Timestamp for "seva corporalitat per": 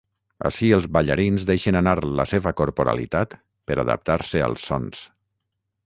2.33-3.79